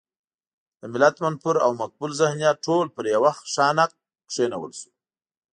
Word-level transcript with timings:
د 0.79 0.81
ملت 0.93 1.15
منفور 1.25 1.55
او 1.65 1.71
مقبول 1.81 2.11
ذهنیت 2.21 2.57
ټول 2.67 2.85
پر 2.95 3.03
يوه 3.15 3.31
خانک 3.53 3.91
کېنول 4.33 4.71
شو. 4.79 4.89